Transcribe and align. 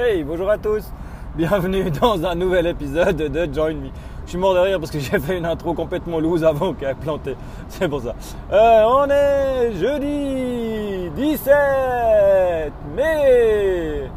Hey, 0.00 0.22
bonjour 0.22 0.48
à 0.48 0.56
tous. 0.56 0.84
Bienvenue 1.34 1.90
dans 1.90 2.24
un 2.24 2.36
nouvel 2.36 2.68
épisode 2.68 3.16
de 3.16 3.52
Join 3.52 3.74
Me. 3.74 3.88
Je 4.26 4.28
suis 4.28 4.38
mort 4.38 4.54
de 4.54 4.60
rire 4.60 4.78
parce 4.78 4.92
que 4.92 5.00
j'ai 5.00 5.18
fait 5.18 5.38
une 5.38 5.44
intro 5.44 5.74
complètement 5.74 6.20
loose 6.20 6.44
avant 6.44 6.72
qu'elle 6.72 6.94
planté. 6.94 7.34
C'est 7.66 7.88
pour 7.88 8.00
ça. 8.02 8.14
Euh, 8.52 8.84
on 8.86 9.10
est 9.10 9.72
jeudi 9.72 11.10
17 11.16 12.72
mai. 12.94 14.08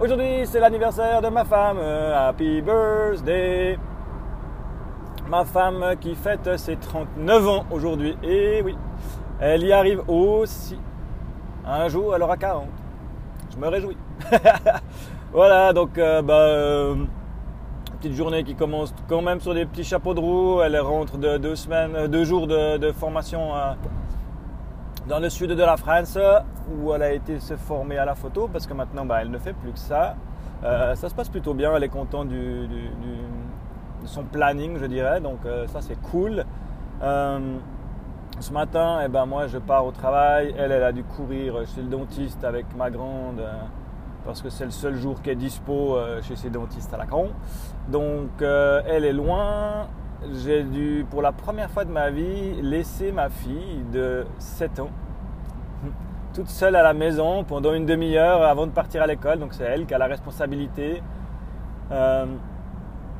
Aujourd'hui, 0.00 0.40
c'est 0.46 0.58
l'anniversaire 0.58 1.22
de 1.22 1.28
ma 1.28 1.44
femme. 1.44 1.78
Happy 1.78 2.60
birthday. 2.60 3.78
Ma 5.28 5.44
femme 5.44 5.94
qui 6.00 6.16
fête 6.16 6.56
ses 6.56 6.74
39 6.74 7.48
ans 7.48 7.64
aujourd'hui. 7.70 8.16
Et 8.24 8.62
oui, 8.64 8.76
elle 9.38 9.62
y 9.62 9.72
arrive 9.72 10.02
aussi. 10.08 10.76
Un 11.64 11.86
jour, 11.88 12.16
elle 12.16 12.22
aura 12.24 12.36
40. 12.36 12.66
Je 13.52 13.60
me 13.60 13.68
réjouis. 13.68 13.96
voilà, 15.32 15.72
donc 15.72 15.98
euh, 15.98 16.22
bah, 16.22 16.34
euh, 16.34 16.94
petite 18.00 18.14
journée 18.14 18.44
qui 18.44 18.54
commence 18.54 18.94
quand 19.08 19.22
même 19.22 19.40
sur 19.40 19.54
des 19.54 19.66
petits 19.66 19.84
chapeaux 19.84 20.14
de 20.14 20.20
roue. 20.20 20.60
Elle 20.62 20.78
rentre 20.78 21.18
de 21.18 21.38
deux 21.38 21.56
semaines, 21.56 21.94
euh, 21.94 22.08
deux 22.08 22.24
jours 22.24 22.46
de, 22.46 22.92
formation 22.92 23.50
dans 25.08 25.18
le 25.18 25.28
sud 25.28 25.50
de 25.50 25.62
la 25.62 25.76
France 25.76 26.18
où 26.78 26.92
elle 26.94 27.02
a 27.02 27.12
été 27.12 27.38
se 27.40 27.56
former 27.56 27.98
à 27.98 28.04
la 28.04 28.14
photo 28.14 28.48
parce 28.50 28.66
que 28.66 28.72
maintenant 28.72 29.04
bah, 29.04 29.18
elle 29.20 29.30
ne 29.30 29.38
fait 29.38 29.52
plus 29.52 29.72
que 29.72 29.78
ça. 29.78 30.16
ça 30.62 31.08
se 31.08 31.14
passe 31.14 31.28
plutôt 31.28 31.54
bien. 31.54 31.74
Elle 31.76 31.84
est 31.84 31.88
contente 31.88 32.28
de 32.28 32.66
son 34.06 34.24
planning, 34.24 34.78
je 34.78 34.86
dirais. 34.86 35.20
Donc 35.20 35.40
ça 35.66 35.80
c'est 35.80 36.00
cool. 36.10 36.44
Ce 38.40 38.52
matin, 38.52 39.00
eh 39.04 39.08
ben, 39.08 39.26
moi 39.26 39.46
je 39.46 39.58
pars 39.58 39.86
au 39.86 39.92
travail, 39.92 40.54
elle, 40.58 40.72
elle 40.72 40.82
a 40.82 40.90
dû 40.90 41.04
courir 41.04 41.54
chez 41.72 41.82
le 41.82 41.88
dentiste 41.88 42.42
avec 42.42 42.66
ma 42.76 42.90
grande 42.90 43.40
parce 44.24 44.42
que 44.42 44.50
c'est 44.50 44.64
le 44.64 44.70
seul 44.70 44.96
jour 44.96 45.22
qu'elle 45.22 45.34
est 45.34 45.36
dispo 45.36 45.96
euh, 45.96 46.22
chez 46.22 46.36
ses 46.36 46.50
dentistes 46.50 46.92
à 46.94 46.96
la 46.96 47.06
con. 47.06 47.30
Donc 47.88 48.42
euh, 48.42 48.82
elle 48.86 49.04
est 49.04 49.12
loin. 49.12 49.88
J'ai 50.44 50.62
dû, 50.62 51.04
pour 51.10 51.20
la 51.20 51.32
première 51.32 51.70
fois 51.70 51.84
de 51.84 51.90
ma 51.90 52.10
vie, 52.10 52.60
laisser 52.62 53.12
ma 53.12 53.28
fille 53.28 53.84
de 53.92 54.24
7 54.38 54.80
ans 54.80 54.90
toute 56.34 56.48
seule 56.48 56.76
à 56.76 56.82
la 56.82 56.94
maison 56.94 57.44
pendant 57.44 57.74
une 57.74 57.84
demi-heure 57.84 58.42
avant 58.42 58.66
de 58.66 58.72
partir 58.72 59.02
à 59.02 59.06
l'école. 59.06 59.38
Donc 59.38 59.52
c'est 59.52 59.64
elle 59.64 59.86
qui 59.86 59.94
a 59.94 59.98
la 59.98 60.06
responsabilité 60.06 61.02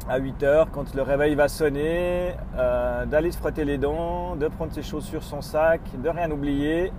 à 0.09 0.19
8 0.19 0.43
heures, 0.43 0.71
quand 0.71 0.95
le 0.95 1.03
réveil 1.03 1.35
va 1.35 1.49
sonner, 1.49 2.35
euh, 2.57 3.07
d'aller 3.07 3.31
se 3.31 3.39
frotter 3.39 3.65
les 3.65 3.79
dents, 3.79 4.37
de 4.37 4.49
prendre 4.49 4.73
ses 4.73 4.83
chaussures, 4.83 5.23
son 5.23 5.41
sac, 5.41 5.81
de 5.97 6.09
rien 6.09 6.31
oublier, 6.31 6.93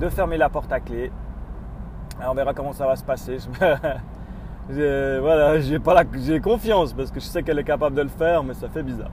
de 0.00 0.08
fermer 0.08 0.36
la 0.36 0.48
porte 0.48 0.72
à 0.72 0.80
clé. 0.80 1.10
On 2.24 2.34
verra 2.34 2.54
comment 2.54 2.72
ça 2.72 2.86
va 2.86 2.96
se 2.96 3.04
passer. 3.04 3.38
voilà, 4.68 5.60
j'ai 5.60 5.78
pas 5.78 6.02
j'ai 6.14 6.40
confiance 6.40 6.92
parce 6.92 7.10
que 7.10 7.20
je 7.20 7.26
sais 7.26 7.42
qu'elle 7.42 7.58
est 7.58 7.64
capable 7.64 7.96
de 7.96 8.02
le 8.02 8.08
faire, 8.08 8.42
mais 8.42 8.54
ça 8.54 8.68
fait 8.68 8.82
bizarre. 8.82 9.10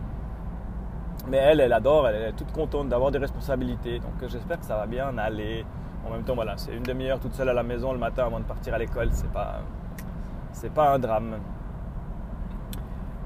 Mais 1.27 1.37
elle, 1.37 1.59
elle 1.61 1.73
adore, 1.73 2.07
elle 2.07 2.21
est 2.21 2.31
toute 2.33 2.51
contente 2.51 2.89
d'avoir 2.89 3.11
des 3.11 3.17
responsabilités. 3.19 3.99
Donc 3.99 4.29
j'espère 4.29 4.59
que 4.59 4.65
ça 4.65 4.75
va 4.75 4.85
bien 4.85 5.17
aller. 5.17 5.65
En 6.05 6.11
même 6.11 6.23
temps, 6.23 6.35
voilà, 6.35 6.53
c'est 6.57 6.73
une 6.73 6.83
demi-heure 6.83 7.19
toute 7.19 7.33
seule 7.33 7.47
à 7.49 7.53
la 7.53 7.63
maison 7.63 7.93
le 7.93 7.99
matin 7.99 8.25
avant 8.25 8.39
de 8.39 8.45
partir 8.45 8.73
à 8.73 8.77
l'école. 8.77 9.09
C'est 9.11 9.31
pas, 9.31 9.61
c'est 10.51 10.73
pas 10.73 10.93
un 10.93 10.99
drame. 10.99 11.35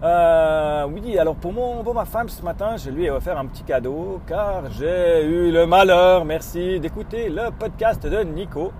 Euh, 0.03 0.87
oui, 0.93 1.17
alors 1.17 1.35
pour, 1.35 1.51
mon, 1.53 1.83
pour 1.83 1.95
ma 1.95 2.05
femme 2.05 2.29
ce 2.29 2.43
matin, 2.43 2.77
je 2.77 2.91
lui 2.91 3.05
ai 3.05 3.09
offert 3.09 3.35
un 3.39 3.47
petit 3.47 3.63
cadeau 3.63 4.21
car 4.27 4.69
j'ai 4.69 5.25
eu 5.25 5.51
le 5.51 5.65
malheur, 5.65 6.23
merci, 6.23 6.79
d'écouter 6.79 7.29
le 7.29 7.49
podcast 7.49 8.05
de 8.05 8.19
Nico 8.21 8.71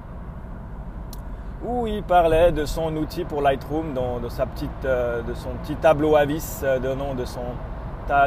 où 1.68 1.86
il 1.86 2.02
parlait 2.02 2.52
de 2.52 2.66
son 2.66 2.96
outil 2.96 3.26
pour 3.26 3.42
Lightroom, 3.42 3.94
de, 4.24 4.30
sa 4.30 4.46
petite, 4.46 4.70
euh, 4.86 5.22
de 5.22 5.34
son 5.34 5.50
petit 5.62 5.76
tableau 5.76 6.16
à 6.16 6.26
vis, 6.26 6.62
euh, 6.64 6.80
de, 6.80 6.90
de, 7.16 7.26
son, 7.26 7.42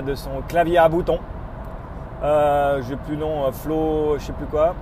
de 0.05 0.15
son 0.15 0.43
clavier 0.47 0.79
à 0.79 0.89
boutons. 0.89 1.19
Euh, 2.23 2.83
j'ai 2.87 2.97
plus 2.97 3.17
nom, 3.17 3.51
Flow, 3.51 4.19
je 4.19 4.25
sais 4.25 4.33
plus 4.33 4.47
quoi. 4.47 4.75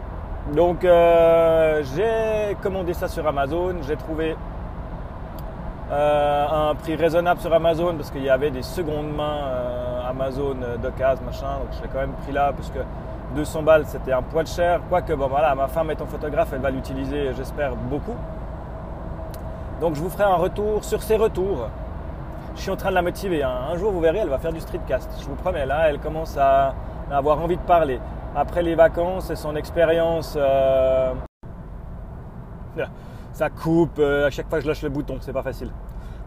Donc 0.54 0.78
j'ai 0.82 2.56
commandé 2.62 2.94
ça 2.94 3.06
sur 3.06 3.26
Amazon, 3.26 3.76
j'ai 3.86 3.97
trouvé 3.97 4.34
euh, 5.91 6.47
un 6.70 6.74
prix 6.74 6.97
raisonnable 6.97 7.41
sur 7.41 7.52
Amazon 7.54 7.94
parce 7.97 8.10
qu'il 8.10 8.22
y 8.22 8.28
avait 8.28 8.50
des 8.50 8.60
secondes 8.60 9.10
mains 9.10 9.38
euh, 9.47 10.10
Amazon 10.10 10.56
euh, 10.62 10.76
d'occasion, 10.76 11.24
machin. 11.24 11.47
Donc 11.60 11.68
je 11.72 11.82
l'ai 11.82 11.88
quand 11.88 12.00
même 12.00 12.12
pris 12.24 12.32
là 12.32 12.52
parce 12.54 12.70
que 12.70 12.80
200 13.34 13.62
balles 13.62 13.84
c'était 13.86 14.12
un 14.12 14.20
poil 14.20 14.47
cher. 14.47 14.80
Quoique, 14.91 15.14
bon 15.14 15.28
voilà, 15.28 15.54
ma 15.54 15.66
femme 15.66 15.91
étant 15.91 16.04
photographe, 16.04 16.50
elle 16.52 16.60
va 16.60 16.70
l'utiliser, 16.70 17.32
j'espère, 17.34 17.74
beaucoup. 17.74 18.16
Donc 19.81 19.94
je 19.94 20.00
vous 20.00 20.11
ferai 20.11 20.25
un 20.25 20.34
retour 20.34 20.84
sur 20.84 21.03
ses 21.03 21.16
retours. 21.16 21.69
Je 22.56 22.62
suis 22.62 22.71
en 22.71 22.77
train 22.77 22.91
de 22.91 22.94
la 22.94 23.03
motiver. 23.03 23.44
Hein. 23.44 23.53
Un 23.72 23.77
jour, 23.77 23.93
vous 23.93 24.00
verrez, 24.00 24.19
elle 24.19 24.28
va 24.28 24.39
faire 24.39 24.53
du 24.53 24.61
streetcast. 24.61 25.09
Je 25.21 25.27
vous 25.27 25.37
promets, 25.37 25.66
là, 25.66 25.89
elle 25.89 26.00
commence 26.00 26.37
à, 26.37 26.75
avoir 27.11 27.41
envie 27.41 27.56
de 27.56 27.62
parler. 27.62 28.00
Après 28.34 28.62
les 28.62 28.75
vacances 28.75 29.31
et 29.31 29.37
son 29.37 29.56
expérience 29.56 30.37
ça 33.33 33.50
coupe, 33.50 33.99
euh, 33.99 34.27
à 34.27 34.31
chaque 34.31 34.49
fois 34.49 34.61
je 34.61 34.66
lâche 34.66 34.83
le 34.83 34.89
bouton, 34.89 35.19
c'est 35.21 35.33
pas 35.33 35.43
facile. 35.43 35.71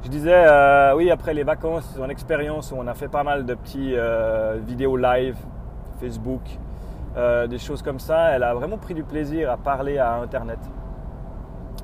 Je 0.03 0.09
disais, 0.09 0.33
euh, 0.33 0.95
oui, 0.95 1.11
après 1.11 1.33
les 1.33 1.43
vacances, 1.43 1.83
son 1.95 2.09
expérience 2.09 2.71
où 2.71 2.75
on 2.77 2.87
a 2.87 2.93
fait 2.93 3.07
pas 3.07 3.23
mal 3.23 3.45
de 3.45 3.53
petits 3.53 3.93
euh, 3.95 4.57
vidéos 4.65 4.97
live, 4.97 5.37
Facebook, 5.99 6.41
des 7.49 7.59
choses 7.59 7.81
comme 7.81 7.99
ça, 7.99 8.29
elle 8.31 8.43
a 8.43 8.53
vraiment 8.53 8.77
pris 8.77 8.93
du 8.93 9.03
plaisir 9.03 9.51
à 9.51 9.57
parler 9.57 9.97
à 9.97 10.15
Internet. 10.15 10.59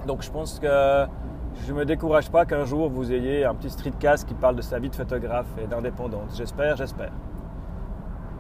Donc 0.07 0.21
je 0.21 0.31
pense 0.31 0.59
que 0.59 1.05
je 1.65 1.73
ne 1.73 1.77
me 1.79 1.85
décourage 1.85 2.29
pas 2.29 2.45
qu'un 2.45 2.65
jour 2.65 2.89
vous 2.89 3.11
ayez 3.11 3.45
un 3.45 3.53
petit 3.55 3.69
streetcast 3.69 4.27
qui 4.27 4.33
parle 4.33 4.55
de 4.55 4.61
sa 4.61 4.79
vie 4.79 4.89
de 4.89 4.95
photographe 4.95 5.47
et 5.61 5.67
d'indépendance. 5.67 6.35
J'espère, 6.37 6.75
j'espère. 6.77 7.11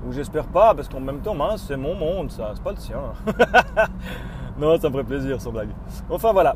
Ou 0.05 0.11
j'espère 0.11 0.45
pas, 0.45 0.73
parce 0.73 0.87
qu'en 0.87 0.99
même 0.99 1.19
temps, 1.19 1.35
c'est 1.57 1.77
mon 1.77 1.95
monde, 1.95 2.31
ça, 2.31 2.51
c'est 2.53 2.63
pas 2.63 2.71
le 2.71 2.77
sien. 2.77 2.99
non, 4.57 4.79
ça 4.79 4.87
me 4.87 4.93
ferait 4.93 5.03
plaisir, 5.03 5.41
sans 5.41 5.51
blague. 5.51 5.69
Enfin 6.09 6.31
voilà, 6.31 6.55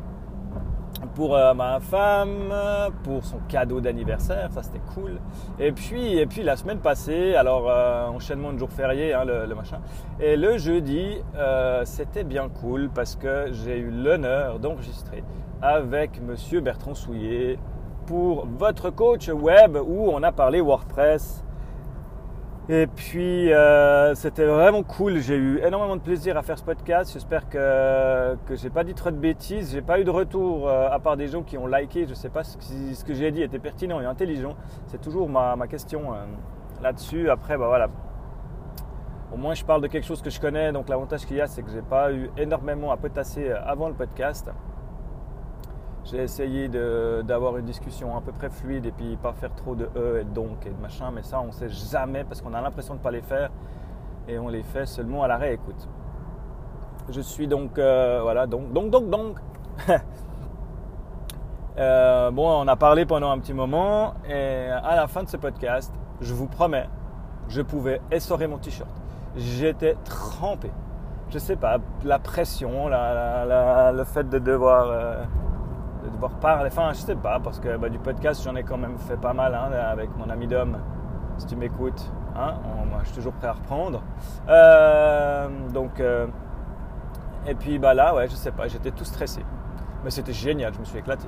pour 1.14 1.36
euh, 1.36 1.54
ma 1.54 1.80
femme, 1.80 2.54
pour 3.02 3.24
son 3.24 3.38
cadeau 3.48 3.80
d'anniversaire, 3.80 4.50
ça 4.52 4.62
c'était 4.62 4.80
cool. 4.94 5.18
Et 5.58 5.72
puis, 5.72 6.16
et 6.18 6.26
puis 6.26 6.42
la 6.42 6.56
semaine 6.56 6.78
passée, 6.78 7.34
alors 7.34 7.68
euh, 7.68 8.06
enchaînement 8.06 8.52
de 8.52 8.58
jours 8.58 8.70
fériés, 8.70 9.12
hein, 9.12 9.24
le, 9.24 9.54
machin. 9.54 9.80
Et 10.20 10.36
le 10.36 10.58
jeudi, 10.58 11.18
euh, 11.36 11.82
c'était 11.84 12.24
bien 12.24 12.48
cool 12.48 12.90
parce 12.94 13.16
que 13.16 13.52
j'ai 13.52 13.78
eu 13.78 13.90
l'honneur 13.90 14.58
d'enregistrer 14.58 15.22
avec 15.60 16.20
Monsieur 16.22 16.60
Bertrand 16.60 16.94
Souillet 16.94 17.58
pour 18.06 18.46
votre 18.46 18.90
coach 18.90 19.28
web 19.28 19.76
où 19.76 20.10
on 20.10 20.22
a 20.22 20.32
parlé 20.32 20.60
WordPress 20.60 21.44
et 22.68 22.86
puis, 22.86 23.52
euh, 23.52 24.14
c'était 24.14 24.46
vraiment 24.46 24.84
cool. 24.84 25.18
J'ai 25.18 25.34
eu 25.34 25.58
énormément 25.58 25.96
de 25.96 26.00
plaisir 26.00 26.36
à 26.36 26.42
faire 26.42 26.56
ce 26.56 26.62
podcast. 26.62 27.12
J'espère 27.12 27.48
que, 27.48 28.36
que 28.46 28.54
j'ai 28.54 28.70
pas 28.70 28.84
dit 28.84 28.94
trop 28.94 29.10
de 29.10 29.16
bêtises. 29.16 29.72
J'ai 29.72 29.82
pas 29.82 29.98
eu 29.98 30.04
de 30.04 30.10
retour 30.10 30.68
euh, 30.68 30.88
à 30.88 31.00
part 31.00 31.16
des 31.16 31.26
gens 31.26 31.42
qui 31.42 31.58
ont 31.58 31.66
liké. 31.66 32.06
Je 32.06 32.14
sais 32.14 32.28
pas 32.28 32.44
si 32.44 32.94
ce 32.94 33.04
que 33.04 33.14
j'ai 33.14 33.32
dit 33.32 33.42
était 33.42 33.58
pertinent 33.58 34.00
et 34.00 34.04
intelligent. 34.04 34.54
C'est 34.86 35.00
toujours 35.00 35.28
ma, 35.28 35.56
ma 35.56 35.66
question 35.66 36.14
euh, 36.14 36.24
là-dessus. 36.80 37.30
Après, 37.30 37.58
bah 37.58 37.66
voilà. 37.66 37.88
Au 39.34 39.36
moins, 39.36 39.54
je 39.54 39.64
parle 39.64 39.82
de 39.82 39.88
quelque 39.88 40.06
chose 40.06 40.22
que 40.22 40.30
je 40.30 40.40
connais. 40.40 40.70
Donc, 40.70 40.88
l'avantage 40.88 41.26
qu'il 41.26 41.38
y 41.38 41.40
a, 41.40 41.48
c'est 41.48 41.62
que 41.62 41.70
j'ai 41.70 41.82
pas 41.82 42.12
eu 42.12 42.30
énormément 42.36 42.92
à 42.92 42.96
potasser 42.96 43.50
avant 43.50 43.88
le 43.88 43.94
podcast. 43.94 44.48
J'ai 46.12 46.24
essayé 46.24 46.68
d'avoir 46.68 47.56
une 47.56 47.64
discussion 47.64 48.14
à 48.18 48.20
peu 48.20 48.32
près 48.32 48.50
fluide 48.50 48.84
et 48.84 48.92
puis 48.92 49.16
pas 49.16 49.32
faire 49.32 49.54
trop 49.54 49.74
de 49.74 49.88
e 49.96 50.20
et 50.20 50.24
donc 50.24 50.66
et 50.66 50.68
de 50.68 50.78
machin, 50.78 51.10
mais 51.10 51.22
ça 51.22 51.40
on 51.40 51.52
sait 51.52 51.70
jamais 51.70 52.22
parce 52.24 52.42
qu'on 52.42 52.52
a 52.52 52.60
l'impression 52.60 52.92
de 52.92 52.98
ne 52.98 53.02
pas 53.02 53.10
les 53.10 53.22
faire 53.22 53.48
et 54.28 54.38
on 54.38 54.48
les 54.48 54.62
fait 54.62 54.84
seulement 54.84 55.22
à 55.22 55.28
la 55.28 55.38
réécoute. 55.38 55.88
Je 57.08 57.22
suis 57.22 57.48
donc, 57.48 57.78
euh, 57.78 58.20
voilà, 58.22 58.46
donc, 58.46 58.72
donc, 58.72 58.90
donc, 58.90 59.08
donc. 59.08 59.38
Euh, 61.78 62.30
bon, 62.30 62.46
on 62.46 62.68
a 62.68 62.76
parlé 62.76 63.06
pendant 63.06 63.30
un 63.30 63.38
petit 63.38 63.54
moment 63.54 64.12
et 64.28 64.66
à 64.66 64.94
la 64.94 65.06
fin 65.06 65.22
de 65.22 65.28
ce 65.30 65.38
podcast, 65.38 65.90
je 66.20 66.34
vous 66.34 66.46
promets, 66.46 66.86
je 67.48 67.62
pouvais 67.62 68.02
essorer 68.10 68.46
mon 68.46 68.58
t-shirt. 68.58 68.90
J'étais 69.36 69.96
trempé. 70.04 70.70
Je 71.30 71.38
sais 71.38 71.56
pas, 71.56 71.78
la 72.04 72.18
pression, 72.18 72.88
le 72.90 74.04
fait 74.04 74.28
de 74.28 74.38
devoir. 74.38 74.90
Euh, 74.90 75.24
parler. 76.30 76.68
Enfin, 76.72 76.92
je 76.92 77.00
sais 77.00 77.16
pas, 77.16 77.40
parce 77.40 77.58
que 77.58 77.76
bah, 77.76 77.88
du 77.88 77.98
podcast, 77.98 78.42
j'en 78.44 78.54
ai 78.54 78.62
quand 78.62 78.78
même 78.78 78.98
fait 78.98 79.16
pas 79.16 79.32
mal 79.32 79.54
hein, 79.54 79.70
avec 79.90 80.10
mon 80.16 80.30
ami 80.30 80.46
Dom. 80.46 80.78
Si 81.38 81.46
tu 81.46 81.56
m'écoutes, 81.56 82.12
hein, 82.36 82.54
moi, 82.88 83.00
je 83.00 83.06
suis 83.06 83.16
toujours 83.16 83.32
prêt 83.32 83.48
à 83.48 83.52
reprendre. 83.52 84.02
Euh, 84.48 85.48
donc, 85.72 85.98
euh, 86.00 86.26
et 87.46 87.54
puis 87.54 87.78
bah 87.78 87.94
là, 87.94 88.14
ouais, 88.14 88.28
je 88.28 88.34
sais 88.34 88.52
pas, 88.52 88.68
j'étais 88.68 88.90
tout 88.90 89.04
stressé. 89.04 89.44
Mais 90.04 90.10
c'était 90.10 90.32
génial, 90.32 90.72
je 90.74 90.78
me 90.78 90.84
suis 90.84 90.98
éclaté. 90.98 91.26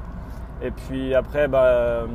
Et 0.63 0.71
puis 0.71 1.15
après, 1.15 1.49
bah, 1.49 1.65
euh, 1.65 2.07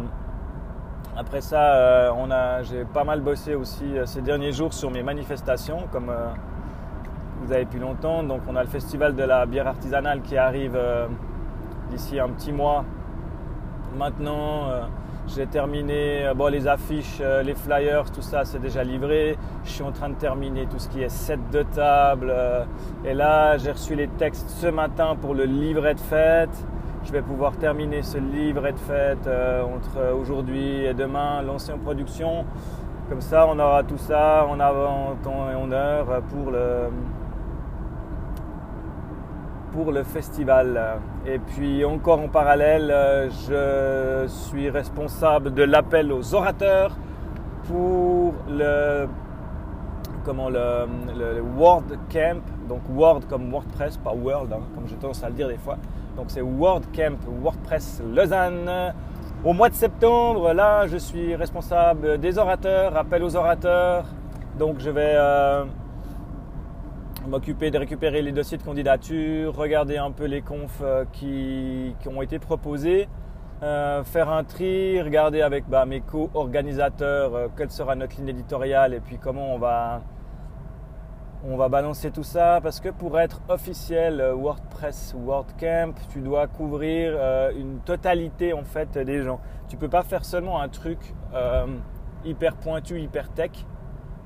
après 1.18 1.42
ça, 1.42 2.14
on 2.16 2.32
a, 2.32 2.62
j'ai 2.64 2.86
pas 2.86 3.04
mal 3.04 3.22
bossé 3.22 3.56
aussi 3.56 3.96
ces 4.06 4.22
derniers 4.22 4.52
jours 4.52 4.74
sur 4.74 4.92
mes 4.92 5.04
manifestations, 5.04 5.88
comme 5.92 6.14
vous 7.42 7.52
avez 7.52 7.66
pu 7.66 7.80
l'entendre. 7.80 8.30
Donc, 8.30 8.42
on 8.48 8.56
a 8.56 8.64
le 8.64 8.70
festival 8.70 9.16
de 9.16 9.24
la 9.24 9.46
bière 9.46 9.68
artisanale 9.68 10.22
qui 10.22 10.38
arrive 10.38 10.78
d'ici 11.90 12.20
un 12.20 12.30
petit 12.30 12.52
mois 12.52 12.86
Maintenant, 13.98 14.70
euh, 14.70 14.84
j'ai 15.28 15.48
terminé 15.48 16.28
euh, 16.28 16.34
bon, 16.34 16.52
les 16.52 16.68
affiches, 16.68 17.18
euh, 17.22 17.42
les 17.42 17.56
flyers, 17.56 18.12
tout 18.12 18.22
ça, 18.22 18.46
c'est 18.46 18.60
déjà 18.60 18.84
livré. 18.84 19.38
Je 19.64 19.70
suis 19.70 19.84
en 19.84 19.92
train 19.92 20.10
de 20.10 20.16
terminer 20.16 20.68
tout 20.68 20.78
ce 20.78 20.88
qui 20.90 21.02
est 21.02 21.10
set 21.10 21.40
de 21.52 21.64
table. 21.64 22.34
et 23.04 23.14
là, 23.14 23.58
j'ai 23.58 23.72
reçu 23.72 23.96
les 23.96 24.08
textes 24.08 24.50
ce 24.50 24.68
matin 24.68 25.16
pour 25.20 25.34
le 25.34 25.46
livret 25.46 25.96
de 25.96 26.00
fête. 26.00 26.66
Je 27.04 27.12
vais 27.12 27.22
pouvoir 27.22 27.58
terminer 27.58 28.04
ce 28.04 28.18
livret 28.18 28.74
de 28.74 28.80
fête 28.80 29.28
entre 29.28 30.14
aujourd'hui 30.14 30.86
et 30.86 30.94
demain, 30.94 31.42
lancer 31.42 31.72
en 31.72 31.78
production. 31.78 32.46
Comme 33.10 33.22
ça, 33.22 33.48
on 33.48 33.58
aura 33.58 33.84
tout 33.84 33.98
ça 33.98 34.46
en 34.48 34.60
avant, 34.60 35.16
temps 35.24 35.50
et 35.52 35.56
en 35.56 35.72
heure 35.72 36.22
pour 36.30 36.52
le, 36.52 36.90
pour 39.72 39.92
le 39.92 40.04
festival. 40.04 41.00
Et 41.26 41.40
puis 41.40 41.86
encore 41.86 42.20
en 42.20 42.28
parallèle, 42.28 42.94
je 43.48 44.26
suis 44.28 44.70
responsable 44.70 45.54
de 45.54 45.64
l'appel 45.64 46.12
aux 46.12 46.36
orateurs 46.36 46.92
pour 47.66 48.34
le, 48.50 49.08
comment, 50.24 50.50
le, 50.50 50.86
le 51.18 51.42
Word 51.58 51.84
Camp. 52.12 52.42
Donc 52.68 52.82
Word 52.94 53.22
comme 53.30 53.50
WordPress, 53.52 53.98
pas 53.98 54.14
World, 54.14 54.54
hein, 54.54 54.62
comme 54.76 54.88
j'ai 54.88 54.96
tendance 54.96 55.24
à 55.24 55.30
le 55.30 55.36
dire 55.36 55.48
des 55.48 55.58
fois. 55.58 55.78
Donc 56.16 56.26
c'est 56.30 56.42
Word 56.42 56.82
Camp 56.96 57.18
WordPress 57.42 58.02
Lausanne. 58.14 58.94
Au 59.44 59.54
mois 59.54 59.70
de 59.70 59.76
septembre, 59.76 60.54
là, 60.54 60.86
je 60.88 60.98
suis 60.98 61.36
responsable 61.36 62.18
des 62.18 62.38
orateurs, 62.38 62.98
appel 62.98 63.24
aux 63.24 63.36
orateurs. 63.36 64.06
Donc 64.58 64.80
je 64.80 64.90
vais... 64.90 65.14
Euh, 65.16 65.64
m'occuper 67.30 67.70
de 67.70 67.78
récupérer 67.78 68.22
les 68.22 68.32
dossiers 68.32 68.58
de 68.58 68.64
candidature, 68.64 69.56
regarder 69.56 69.98
un 69.98 70.12
peu 70.12 70.26
les 70.26 70.42
confs 70.42 70.82
euh, 70.82 71.06
qui, 71.14 71.94
ont 72.08 72.22
été 72.24 72.40
proposés, 72.40 73.08
euh, 73.62 74.04
faire 74.04 74.30
un 74.30 74.44
tri, 74.44 75.00
regarder 75.02 75.42
avec 75.42 75.70
bah, 75.70 75.86
mes 75.86 76.02
co-organisateurs 76.02 77.36
euh, 77.36 77.48
quelle 77.56 77.70
sera 77.70 77.96
notre 77.96 78.18
ligne 78.18 78.30
éditoriale 78.30 78.96
et 78.96 79.00
puis 79.00 79.20
comment 79.20 79.54
on 79.54 79.60
va, 79.60 80.02
on 81.44 81.56
va 81.56 81.70
balancer 81.70 82.10
tout 82.10 82.24
ça. 82.24 82.60
Parce 82.64 82.80
que 82.80 82.90
pour 82.90 83.20
être 83.20 83.42
officiel 83.48 84.22
WordPress 84.34 85.16
WordCamp, 85.16 85.94
tu 86.12 86.22
dois 86.22 86.48
couvrir 86.48 87.14
une 87.56 87.80
totalité 87.82 88.54
en 88.54 88.64
fait 88.64 88.98
des 88.98 89.22
gens. 89.22 89.40
Tu 89.68 89.78
peux 89.78 89.90
pas 89.90 90.04
faire 90.04 90.26
seulement 90.26 90.60
un 90.60 90.68
truc 90.70 91.14
hyper 92.26 92.56
pointu, 92.56 93.00
hyper 93.00 93.30
tech 93.30 93.52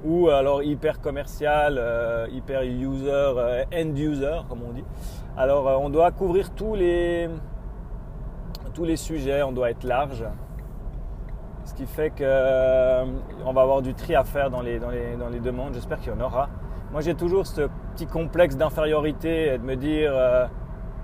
ou 0.03 0.29
alors 0.29 0.63
hyper 0.63 0.99
commercial, 0.99 1.77
euh, 1.77 2.27
hyper 2.31 2.63
user, 2.63 3.09
euh, 3.09 3.63
end 3.73 3.95
user 3.95 4.39
comme 4.49 4.61
on 4.63 4.73
dit. 4.73 4.83
Alors 5.37 5.67
euh, 5.67 5.77
on 5.79 5.89
doit 5.89 6.11
couvrir 6.11 6.51
tous 6.53 6.75
les, 6.75 7.29
tous 8.73 8.83
les 8.83 8.97
sujets, 8.97 9.43
on 9.43 9.51
doit 9.51 9.69
être 9.71 9.83
large. 9.83 10.25
Ce 11.65 11.73
qui 11.73 11.85
fait 11.85 12.09
qu'on 12.09 13.53
va 13.53 13.61
avoir 13.61 13.81
du 13.81 13.93
tri 13.93 14.15
à 14.15 14.25
faire 14.25 14.49
dans 14.49 14.61
les, 14.61 14.79
dans 14.79 14.89
les, 14.89 15.15
dans 15.15 15.29
les 15.29 15.39
demandes, 15.39 15.73
j'espère 15.73 15.99
qu'il 15.99 16.11
y 16.11 16.15
en 16.15 16.19
aura. 16.19 16.49
Moi 16.91 17.01
j'ai 17.01 17.15
toujours 17.15 17.47
ce 17.47 17.69
petit 17.93 18.05
complexe 18.05 18.57
d'infériorité 18.57 19.53
et 19.53 19.57
de 19.57 19.63
me 19.63 19.75
dire 19.75 20.13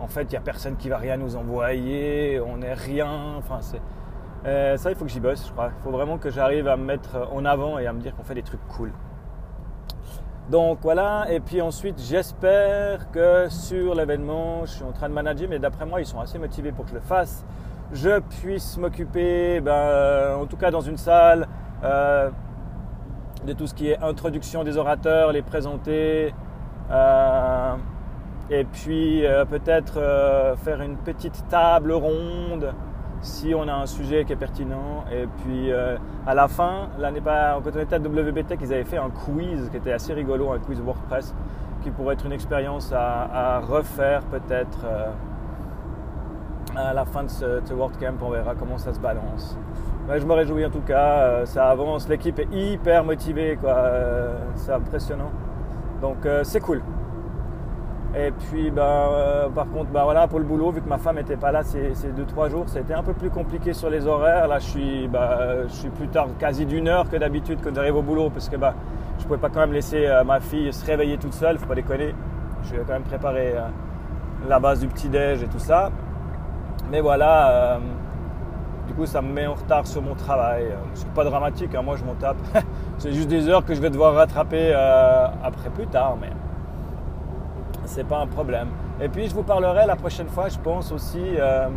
en 0.02 0.07
fait 0.07 0.24
il 0.24 0.31
n'y 0.31 0.38
a 0.38 0.42
personne 0.42 0.75
qui 0.75 0.90
va 0.90 0.98
rien 0.98 1.16
nous 1.16 1.38
envoyer, 1.38 2.42
on 2.42 2.57
n'est 2.57 2.74
rien, 2.74 3.36
enfin 3.38 3.60
c'est 3.62 3.81
euh, 4.45 4.77
ça, 4.77 4.89
il 4.89 4.95
faut 4.95 5.06
que 5.06 5.12
j'y 5.12 5.19
bosse, 5.19 5.45
je 5.47 5.51
crois. 5.51 5.71
Il 5.77 5.83
faut 5.83 5.91
vraiment 5.91 6.18
que 6.18 6.30
j'arrive 6.30 6.68
à 6.68 6.77
me 6.77 6.86
mettre 6.86 7.27
en 7.31 7.44
avant 7.45 7.77
et 7.77 7.88
à 7.88 7.94
me 7.94 8.00
dire 8.00 8.15
qu'on 8.15 8.24
fait 8.24 8.36
des 8.36 8.44
trucs 8.44 8.65
cool. 8.68 8.91
Donc 10.50 10.80
voilà, 10.81 11.27
et 11.30 11.39
puis 11.39 11.62
ensuite 11.62 12.01
j'espère 12.01 13.12
que 13.12 13.50
sur 13.50 13.94
l'événement, 13.94 14.65
je 14.65 14.71
suis 14.71 14.83
en 14.83 14.91
train 14.91 15.07
de 15.07 15.13
manager, 15.13 15.47
mais 15.47 15.59
d'après 15.59 15.86
moi 15.86 16.01
ils 16.01 16.07
sont 16.07 16.19
assez 16.19 16.39
motivés 16.39 16.71
pour 16.71 16.86
que 16.86 16.89
je 16.89 16.95
le 16.95 17.01
fasse. 17.01 17.45
Je 17.91 18.19
puisse 18.19 18.77
m'occuper, 18.77 19.59
ben, 19.62 20.38
en 20.42 20.47
tout 20.47 20.57
cas 20.57 20.71
dans 20.71 20.81
une 20.81 20.97
salle, 20.97 21.47
euh, 21.83 22.31
de 23.45 23.53
tout 23.53 23.68
ce 23.68 23.75
qui 23.75 23.89
est 23.89 24.00
introduction 24.01 24.63
des 24.63 24.77
orateurs, 24.77 25.31
les 25.31 25.44
présenter, 25.44 26.33
euh, 26.89 27.75
et 28.50 28.63
puis 28.63 29.24
peut-être 29.51 30.56
faire 30.63 30.81
une 30.81 30.97
petite 30.97 31.47
table 31.47 31.92
ronde 31.92 32.74
si 33.21 33.54
on 33.54 33.68
a 33.68 33.74
un 33.74 33.86
sujet 33.86 34.25
qui 34.25 34.33
est 34.33 34.38
pertinent. 34.38 35.04
Et 35.12 35.27
puis 35.44 35.71
euh, 35.71 35.98
à 36.25 36.33
la 36.33 36.48
fin, 36.48 36.89
l'année 36.98 37.21
pas, 37.21 37.60
quand 37.63 37.71
on 37.75 37.80
était 37.80 37.95
à 37.95 38.00
WBT, 38.00 38.56
ils 38.62 38.74
avaient 38.74 38.83
fait 38.83 38.98
un 38.98 39.10
quiz 39.10 39.69
qui 39.69 39.77
était 39.77 39.92
assez 39.92 40.13
rigolo, 40.13 40.51
un 40.51 40.60
quiz 40.60 40.80
WordPress, 40.81 41.33
qui 41.83 41.92
pourrait 41.92 42.16
être 42.16 42.25
une 42.25 42.33
expérience 42.33 42.92
à, 42.94 43.60
refaire 43.60 44.21
peut-être 44.24 44.80
euh, 44.86 45.12
à 46.75 46.94
la 46.94 47.06
fin 47.06 47.24
de 47.24 47.30
ce, 47.30 47.74
WordCamp. 47.74 48.16
On 48.21 48.30
verra 48.30 48.56
comment 48.56 48.77
ça 48.77 48.94
se 48.94 49.00
balance. 49.00 49.57
Mais 50.07 50.19
je 50.19 50.25
me 50.25 50.33
réjouis 50.33 50.66
en 50.66 50.71
tout 50.71 50.81
cas, 50.81 51.19
euh, 51.19 51.45
ça 51.45 51.69
avance, 51.69 52.10
l'équipe 52.10 52.39
est 52.39 52.51
hyper 52.51 53.04
motivée, 53.04 53.57
quoi. 53.60 53.92
c'est 54.56 54.71
impressionnant. 54.71 55.31
Donc 56.01 56.25
c'est 56.44 56.62
cool. 56.62 56.81
Et 58.15 58.31
puis, 58.31 58.71
bah, 58.71 59.09
euh, 59.11 59.50
par 59.50 59.69
contre, 59.69 59.91
bah, 59.91 60.01
voilà, 60.03 60.27
pour 60.27 60.39
le 60.39 60.45
boulot, 60.45 60.71
vu 60.71 60.81
que 60.81 60.89
ma 60.89 60.97
femme 60.97 61.17
n'était 61.17 61.38
pas 61.38 61.51
là 61.51 61.61
ces, 61.63 61.94
deux, 62.15 62.25
trois 62.25 62.50
jours, 62.50 62.63
c'était 62.67 62.95
un 62.95 63.03
peu 63.03 63.13
plus 63.13 63.29
compliqué 63.29 63.73
sur 63.73 63.89
les 63.91 64.07
horaires. 64.07 64.47
Là, 64.47 64.57
je 64.57 64.65
suis, 64.65 65.07
bah, 65.07 65.67
je 65.67 65.73
suis 65.73 65.89
plus 65.89 66.07
tard, 66.07 66.27
quasi 66.39 66.65
d'une 66.65 66.88
heure 66.88 67.07
que 67.07 67.17
d'habitude 67.17 67.59
quand 67.63 67.73
j'arrive 67.73 67.97
au 67.97 68.01
boulot, 68.01 68.31
parce 68.31 68.50
que 68.50 68.56
bah, 68.56 68.73
je 69.19 69.23
ne 69.23 69.27
pouvais 69.27 69.39
pas 69.39 69.50
quand 69.50 69.59
même 69.59 69.73
laisser 69.73 70.07
euh, 70.07 70.23
ma 70.23 70.39
fille 70.39 70.73
se 70.73 70.83
réveiller 70.85 71.17
toute 71.17 71.33
seule, 71.33 71.59
faut 71.59 71.67
pas 71.67 71.75
déconner. 71.75 72.15
Je 72.63 72.71
vais 72.71 72.79
quand 72.79 72.94
même 72.94 73.03
préparer 73.03 73.53
euh, 73.56 73.67
la 74.47 74.59
base 74.59 74.79
du 74.79 74.88
petit-déj 74.88 75.44
et 75.44 75.47
tout 75.47 75.59
ça. 75.59 75.91
Mais 76.89 77.01
voilà, 77.01 77.79
du 78.88 78.94
coup, 78.95 79.06
ça 79.06 79.21
me 79.21 79.31
met 79.31 79.45
en 79.45 79.53
retard 79.53 79.85
sur 79.85 80.01
mon 80.01 80.15
travail. 80.15 80.65
C'est 80.95 81.07
pas 81.09 81.23
dramatique, 81.23 81.75
hein, 81.75 81.83
moi 81.83 81.95
je 81.95 82.03
m'en 82.03 82.15
tape. 82.15 82.38
C'est 82.97 83.11
juste 83.11 83.27
des 83.27 83.47
heures 83.47 83.63
que 83.63 83.75
je 83.75 83.81
vais 83.81 83.91
devoir 83.91 84.15
rattraper 84.15 84.73
après 84.73 85.69
plus 85.69 85.85
tard, 85.85 86.17
mais 86.19 86.29
c'est 87.89 88.07
pas 88.07 88.19
un 88.19 88.27
problème. 88.27 88.68
Et 89.01 89.09
puis 89.09 89.27
je 89.27 89.33
vous 89.33 89.44
parlerai 89.44 89.86
la 89.88 89.95
prochaine 89.95 90.27
fois, 90.27 90.47
je 90.47 90.59
pense 90.59 90.91
aussi, 90.91 91.21
euh, 91.38 91.68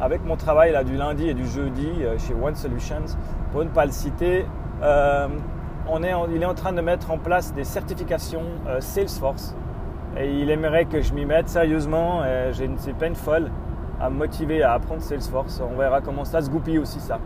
avec 0.00 0.24
mon 0.24 0.36
travail 0.36 0.72
là, 0.72 0.84
du 0.84 0.96
lundi 0.96 1.28
et 1.28 1.34
du 1.34 1.46
jeudi 1.46 1.90
euh, 2.00 2.16
chez 2.18 2.34
One 2.34 2.54
Solutions, 2.54 3.16
pour 3.52 3.64
ne 3.64 3.68
pas 3.68 3.84
le 3.84 3.90
citer, 3.90 4.46
euh, 4.82 5.28
on 5.88 6.02
est 6.04 6.12
il 6.32 6.42
est 6.42 6.46
en 6.46 6.54
train 6.54 6.72
de 6.72 6.80
mettre 6.80 7.10
en 7.10 7.18
place 7.18 7.52
des 7.52 7.64
certifications 7.64 8.44
Salesforce. 8.78 9.56
Et 10.16 10.40
il 10.40 10.50
aimerait 10.50 10.84
que 10.84 11.00
je 11.00 11.12
m'y 11.12 11.24
mette 11.24 11.48
sérieusement. 11.48 12.22
J'ai 12.52 12.66
une, 12.66 12.78
c'est 12.78 12.92
peine 12.92 13.14
folle 13.14 13.50
à 14.00 14.10
me 14.10 14.16
motiver 14.16 14.62
à 14.62 14.74
apprendre 14.74 15.02
Salesforce. 15.02 15.60
On 15.60 15.76
verra 15.76 16.00
comment 16.00 16.24
ça 16.24 16.42
se 16.42 16.50
goupille 16.50 16.78
aussi 16.78 17.00
ça. 17.00 17.18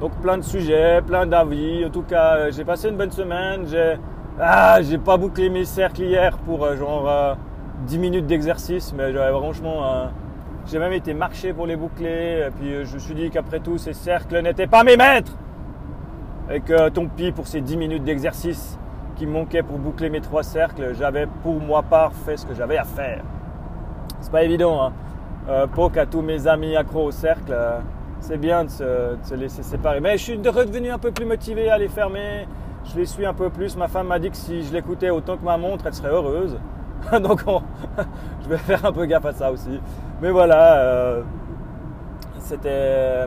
Donc 0.00 0.12
plein 0.20 0.36
de 0.36 0.42
sujets, 0.42 1.00
plein 1.00 1.26
d'avis. 1.26 1.86
En 1.86 1.90
tout 1.90 2.02
cas, 2.02 2.50
j'ai 2.50 2.64
passé 2.64 2.88
une 2.88 2.96
bonne 2.96 3.12
semaine. 3.12 3.66
J'ai 3.66 3.96
ah, 4.40 4.78
pas 5.02 5.16
bouclé 5.16 5.48
mes 5.48 5.64
cercles 5.64 6.02
hier 6.02 6.36
pour 6.38 6.66
genre 6.74 7.36
10 7.86 7.98
minutes 7.98 8.26
d'exercice, 8.26 8.92
mais 8.96 9.12
j'avais 9.12 9.36
franchement. 9.36 10.10
j'ai 10.66 10.78
même 10.78 10.92
été 10.92 11.14
marcher 11.14 11.52
pour 11.52 11.66
les 11.66 11.76
boucler. 11.76 12.46
Et 12.46 12.50
puis 12.50 12.84
je 12.84 12.94
me 12.94 12.98
suis 12.98 13.14
dit 13.14 13.30
qu'après 13.30 13.60
tout, 13.60 13.78
ces 13.78 13.92
cercles 13.92 14.40
n'étaient 14.42 14.66
pas 14.66 14.84
mes 14.84 14.96
maîtres. 14.96 15.36
Et 16.50 16.60
que 16.60 16.88
tant 16.88 17.06
pis 17.06 17.32
pour 17.32 17.46
ces 17.46 17.60
10 17.60 17.76
minutes 17.76 18.04
d'exercice 18.04 18.78
qui 19.16 19.26
manquaient 19.26 19.62
pour 19.62 19.78
boucler 19.78 20.10
mes 20.10 20.20
trois 20.20 20.42
cercles, 20.42 20.94
j'avais 20.94 21.26
pour 21.42 21.60
moi 21.60 21.82
part 21.82 22.12
fait 22.12 22.36
ce 22.36 22.46
que 22.46 22.54
j'avais 22.54 22.76
à 22.76 22.84
faire. 22.84 23.22
C'est 24.20 24.30
pas 24.30 24.44
évident, 24.44 24.82
hein. 24.82 24.92
Euh, 25.48 25.66
à 25.96 26.06
tous 26.06 26.22
mes 26.22 26.48
amis 26.48 26.74
accros 26.76 27.04
au 27.04 27.10
cercle, 27.12 27.52
euh, 27.52 27.78
c'est 28.18 28.36
bien 28.36 28.64
de 28.64 28.70
se, 28.70 28.82
de 28.82 29.18
se, 29.22 29.34
laisser 29.34 29.62
séparer. 29.62 30.00
Mais 30.00 30.18
je 30.18 30.24
suis 30.24 30.36
redevenu 30.36 30.90
un 30.90 30.98
peu 30.98 31.12
plus 31.12 31.24
motivé 31.24 31.70
à 31.70 31.78
les 31.78 31.88
fermer. 31.88 32.48
Je 32.84 32.96
les 32.96 33.06
suis 33.06 33.24
un 33.24 33.34
peu 33.34 33.48
plus. 33.48 33.76
Ma 33.76 33.86
femme 33.86 34.08
m'a 34.08 34.18
dit 34.18 34.30
que 34.30 34.36
si 34.36 34.64
je 34.64 34.72
l'écoutais 34.72 35.10
autant 35.10 35.36
que 35.36 35.44
ma 35.44 35.56
montre, 35.56 35.86
elle 35.86 35.94
serait 35.94 36.10
heureuse. 36.10 36.58
Donc 37.20 37.44
je 38.42 38.48
vais 38.48 38.58
faire 38.58 38.84
un 38.84 38.92
peu 38.92 39.06
gaffe 39.06 39.26
à 39.26 39.32
ça 39.32 39.50
aussi. 39.50 39.80
Mais 40.20 40.30
voilà, 40.30 40.76
euh, 40.78 41.22
c'était 42.38 43.26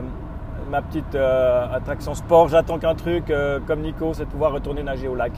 ma 0.70 0.82
petite 0.82 1.14
euh, 1.14 1.66
attraction 1.72 2.14
sport. 2.14 2.48
J'attends 2.48 2.78
qu'un 2.78 2.94
truc 2.94 3.30
euh, 3.30 3.58
comme 3.66 3.80
Nico, 3.80 4.14
c'est 4.14 4.24
de 4.24 4.30
pouvoir 4.30 4.52
retourner 4.52 4.82
nager 4.82 5.08
au 5.08 5.14
lac. 5.14 5.32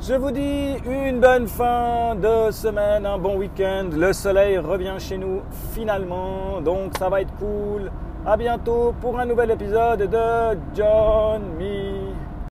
Je 0.00 0.14
vous 0.14 0.30
dis 0.30 0.76
une 0.86 1.20
bonne 1.20 1.46
fin 1.46 2.14
de 2.14 2.50
semaine, 2.50 3.04
un 3.04 3.18
bon 3.18 3.36
week-end. 3.36 3.90
Le 3.92 4.12
soleil 4.12 4.58
revient 4.58 4.96
chez 4.98 5.18
nous 5.18 5.42
finalement, 5.72 6.60
donc 6.62 6.96
ça 6.98 7.08
va 7.08 7.20
être 7.20 7.34
cool. 7.34 7.90
À 8.24 8.36
bientôt 8.36 8.94
pour 9.00 9.18
un 9.18 9.26
nouvel 9.26 9.50
épisode 9.50 10.00
de 10.00 10.58
John 10.74 11.42
Me. 11.58 12.09